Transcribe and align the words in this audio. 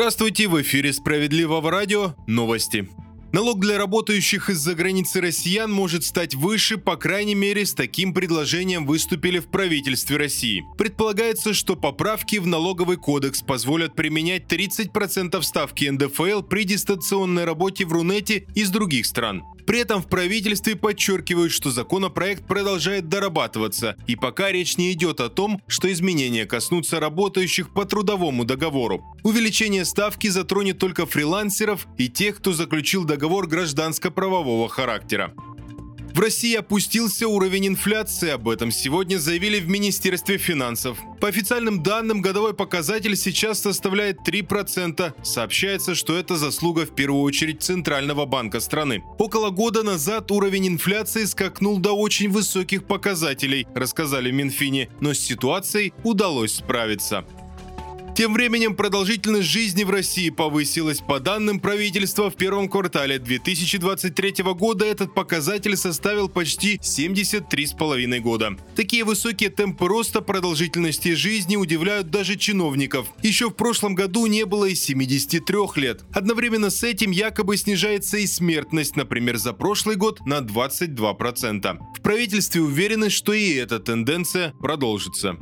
Здравствуйте, 0.00 0.48
в 0.48 0.58
эфире 0.62 0.94
Справедливого 0.94 1.70
радио 1.70 2.14
новости. 2.26 2.88
Налог 3.34 3.60
для 3.60 3.76
работающих 3.76 4.48
из-за 4.48 4.74
границы 4.74 5.20
россиян 5.20 5.70
может 5.70 6.04
стать 6.04 6.34
выше, 6.34 6.78
по 6.78 6.96
крайней 6.96 7.34
мере, 7.34 7.66
с 7.66 7.74
таким 7.74 8.14
предложением 8.14 8.86
выступили 8.86 9.40
в 9.40 9.48
правительстве 9.48 10.16
России. 10.16 10.64
Предполагается, 10.78 11.52
что 11.52 11.76
поправки 11.76 12.36
в 12.36 12.46
налоговый 12.46 12.96
кодекс 12.96 13.42
позволят 13.42 13.94
применять 13.94 14.50
30% 14.50 15.42
ставки 15.42 15.84
НДФЛ 15.84 16.44
при 16.44 16.64
дистанционной 16.64 17.44
работе 17.44 17.84
в 17.84 17.92
Рунете 17.92 18.46
из 18.54 18.70
других 18.70 19.04
стран. 19.04 19.42
При 19.70 19.78
этом 19.78 20.02
в 20.02 20.08
правительстве 20.08 20.74
подчеркивают, 20.74 21.52
что 21.52 21.70
законопроект 21.70 22.44
продолжает 22.44 23.08
дорабатываться, 23.08 23.94
и 24.08 24.16
пока 24.16 24.50
речь 24.50 24.76
не 24.76 24.90
идет 24.90 25.20
о 25.20 25.28
том, 25.28 25.62
что 25.68 25.92
изменения 25.92 26.44
коснутся 26.44 26.98
работающих 26.98 27.72
по 27.72 27.84
трудовому 27.84 28.44
договору. 28.44 29.04
Увеличение 29.22 29.84
ставки 29.84 30.26
затронет 30.26 30.78
только 30.78 31.06
фрилансеров 31.06 31.86
и 31.98 32.08
тех, 32.08 32.38
кто 32.38 32.52
заключил 32.52 33.04
договор 33.04 33.46
гражданско-правового 33.46 34.68
характера. 34.68 35.34
В 36.12 36.18
России 36.18 36.56
опустился 36.56 37.28
уровень 37.28 37.68
инфляции, 37.68 38.30
об 38.30 38.48
этом 38.48 38.72
сегодня 38.72 39.18
заявили 39.18 39.60
в 39.60 39.68
Министерстве 39.68 40.38
финансов. 40.38 40.98
По 41.20 41.28
официальным 41.28 41.84
данным, 41.84 42.20
годовой 42.20 42.52
показатель 42.52 43.16
сейчас 43.16 43.60
составляет 43.60 44.18
3%. 44.26 45.14
Сообщается, 45.22 45.94
что 45.94 46.16
это 46.16 46.36
заслуга 46.36 46.84
в 46.84 46.94
первую 46.96 47.22
очередь 47.22 47.62
Центрального 47.62 48.26
банка 48.26 48.58
страны. 48.58 49.04
Около 49.18 49.50
года 49.50 49.84
назад 49.84 50.32
уровень 50.32 50.66
инфляции 50.66 51.24
скакнул 51.24 51.78
до 51.78 51.92
очень 51.92 52.28
высоких 52.28 52.84
показателей, 52.84 53.68
рассказали 53.74 54.32
Минфине, 54.32 54.88
но 55.00 55.14
с 55.14 55.20
ситуацией 55.20 55.92
удалось 56.02 56.56
справиться. 56.56 57.24
Тем 58.20 58.34
временем 58.34 58.76
продолжительность 58.76 59.48
жизни 59.48 59.82
в 59.82 59.88
России 59.88 60.28
повысилась. 60.28 60.98
По 60.98 61.20
данным 61.20 61.58
правительства, 61.58 62.30
в 62.30 62.36
первом 62.36 62.68
квартале 62.68 63.18
2023 63.18 64.42
года 64.52 64.84
этот 64.84 65.14
показатель 65.14 65.74
составил 65.74 66.28
почти 66.28 66.76
73,5 66.76 68.20
года. 68.20 68.58
Такие 68.76 69.04
высокие 69.04 69.48
темпы 69.48 69.88
роста 69.88 70.20
продолжительности 70.20 71.14
жизни 71.14 71.56
удивляют 71.56 72.10
даже 72.10 72.36
чиновников. 72.36 73.06
Еще 73.22 73.48
в 73.48 73.54
прошлом 73.54 73.94
году 73.94 74.26
не 74.26 74.44
было 74.44 74.66
и 74.66 74.74
73 74.74 75.56
лет. 75.76 76.02
Одновременно 76.12 76.68
с 76.68 76.82
этим 76.82 77.12
якобы 77.12 77.56
снижается 77.56 78.18
и 78.18 78.26
смертность, 78.26 78.96
например, 78.96 79.38
за 79.38 79.54
прошлый 79.54 79.96
год 79.96 80.20
на 80.26 80.40
22%. 80.40 81.78
В 81.96 82.02
правительстве 82.02 82.60
уверены, 82.60 83.08
что 83.08 83.32
и 83.32 83.54
эта 83.54 83.78
тенденция 83.78 84.52
продолжится. 84.60 85.38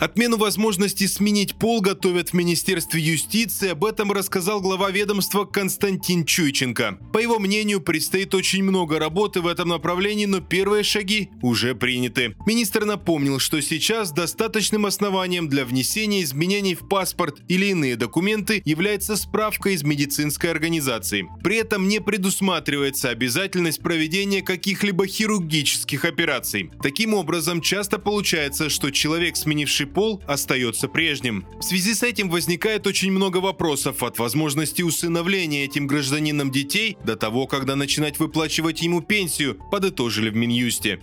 Отмену 0.00 0.38
возможности 0.38 1.06
сменить 1.06 1.56
пол 1.56 1.82
готовят 1.82 2.30
в 2.30 2.32
Министерстве 2.32 3.02
юстиции. 3.02 3.68
Об 3.68 3.84
этом 3.84 4.10
рассказал 4.12 4.62
глава 4.62 4.90
ведомства 4.90 5.44
Константин 5.44 6.24
Чуйченко. 6.24 6.98
По 7.12 7.18
его 7.18 7.38
мнению, 7.38 7.82
предстоит 7.82 8.34
очень 8.34 8.62
много 8.62 8.98
работы 8.98 9.42
в 9.42 9.46
этом 9.46 9.68
направлении, 9.68 10.24
но 10.24 10.40
первые 10.40 10.84
шаги 10.84 11.28
уже 11.42 11.74
приняты. 11.74 12.34
Министр 12.46 12.86
напомнил, 12.86 13.38
что 13.38 13.60
сейчас 13.60 14.10
достаточным 14.10 14.86
основанием 14.86 15.50
для 15.50 15.66
внесения 15.66 16.22
изменений 16.22 16.74
в 16.74 16.88
паспорт 16.88 17.42
или 17.48 17.66
иные 17.66 17.96
документы 17.96 18.62
является 18.64 19.16
справка 19.16 19.68
из 19.68 19.82
медицинской 19.82 20.50
организации. 20.50 21.28
При 21.44 21.56
этом 21.56 21.88
не 21.88 22.00
предусматривается 22.00 23.10
обязательность 23.10 23.82
проведения 23.82 24.40
каких-либо 24.40 25.06
хирургических 25.06 26.06
операций. 26.06 26.70
Таким 26.82 27.12
образом, 27.12 27.60
часто 27.60 27.98
получается, 27.98 28.70
что 28.70 28.90
человек, 28.90 29.36
сменивший 29.36 29.89
пол 29.92 30.22
остается 30.26 30.88
прежним. 30.88 31.46
В 31.58 31.62
связи 31.62 31.94
с 31.94 32.02
этим 32.02 32.30
возникает 32.30 32.86
очень 32.86 33.12
много 33.12 33.38
вопросов 33.38 34.02
от 34.02 34.18
возможности 34.18 34.82
усыновления 34.82 35.64
этим 35.64 35.86
гражданином 35.86 36.50
детей 36.50 36.96
до 37.04 37.16
того, 37.16 37.46
когда 37.46 37.76
начинать 37.76 38.18
выплачивать 38.18 38.82
ему 38.82 39.00
пенсию, 39.00 39.58
подытожили 39.70 40.30
в 40.30 40.36
Минюсте. 40.36 41.00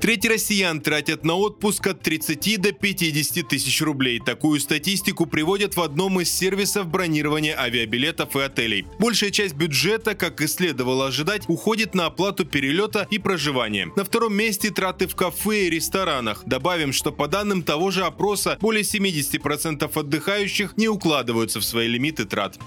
Треть 0.00 0.24
россиян 0.24 0.80
тратят 0.80 1.26
на 1.26 1.34
отпуск 1.34 1.86
от 1.86 2.00
30 2.00 2.58
до 2.58 2.72
50 2.72 3.46
тысяч 3.46 3.82
рублей. 3.82 4.18
Такую 4.18 4.58
статистику 4.58 5.26
приводят 5.26 5.76
в 5.76 5.82
одном 5.82 6.22
из 6.22 6.32
сервисов 6.32 6.86
бронирования 6.86 7.54
авиабилетов 7.54 8.34
и 8.34 8.40
отелей. 8.40 8.86
Большая 8.98 9.30
часть 9.30 9.54
бюджета, 9.54 10.14
как 10.14 10.40
и 10.40 10.46
следовало 10.46 11.08
ожидать, 11.08 11.42
уходит 11.48 11.94
на 11.94 12.06
оплату 12.06 12.46
перелета 12.46 13.06
и 13.10 13.18
проживания. 13.18 13.92
На 13.94 14.04
втором 14.04 14.34
месте 14.34 14.70
траты 14.70 15.06
в 15.06 15.14
кафе 15.14 15.66
и 15.66 15.70
ресторанах. 15.70 16.44
Добавим, 16.46 16.94
что 16.94 17.12
по 17.12 17.28
данным 17.28 17.62
того 17.62 17.90
же 17.90 18.02
опроса, 18.04 18.56
более 18.58 18.84
70% 18.84 19.90
отдыхающих 19.94 20.78
не 20.78 20.88
укладываются 20.88 21.60
в 21.60 21.64
свои 21.64 21.88
лимиты 21.88 22.24
трат. 22.24 22.58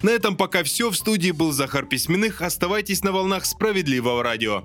На 0.00 0.08
этом 0.08 0.34
пока 0.34 0.64
все. 0.64 0.88
В 0.88 0.96
студии 0.96 1.30
был 1.30 1.52
Захар 1.52 1.84
Письменных. 1.84 2.40
Оставайтесь 2.40 3.04
на 3.04 3.12
волнах 3.12 3.44
справедливого 3.44 4.22
радио. 4.22 4.64